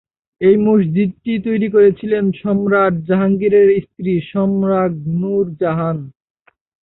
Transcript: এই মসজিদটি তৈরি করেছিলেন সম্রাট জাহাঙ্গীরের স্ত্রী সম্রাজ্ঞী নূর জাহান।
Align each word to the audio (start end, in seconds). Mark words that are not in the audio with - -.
এই 0.41 0.55
মসজিদটি 0.65 1.33
তৈরি 1.45 1.67
করেছিলেন 1.75 2.23
সম্রাট 2.41 2.93
জাহাঙ্গীরের 3.07 3.69
স্ত্রী 3.85 4.13
সম্রাজ্ঞী 4.31 5.11
নূর 5.21 5.45
জাহান। 5.61 5.97